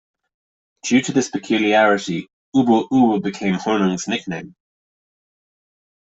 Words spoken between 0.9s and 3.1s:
to this peculiarity, "Ubbo